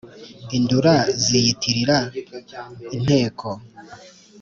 indura 0.57 0.93
ziyitirira 1.23 1.97
inteko 2.95 3.49